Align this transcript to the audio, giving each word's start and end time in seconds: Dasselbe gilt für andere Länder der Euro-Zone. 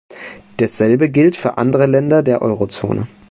Dasselbe 0.57 1.11
gilt 1.11 1.35
für 1.35 1.59
andere 1.59 1.85
Länder 1.85 2.23
der 2.23 2.41
Euro-Zone. 2.41 3.05